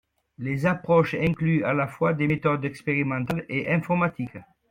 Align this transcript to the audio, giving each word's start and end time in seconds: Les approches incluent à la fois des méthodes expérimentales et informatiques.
Les 0.39 0.65
approches 0.65 1.13
incluent 1.13 1.63
à 1.63 1.73
la 1.73 1.85
fois 1.85 2.13
des 2.13 2.25
méthodes 2.25 2.65
expérimentales 2.65 3.45
et 3.49 3.71
informatiques. 3.71 4.39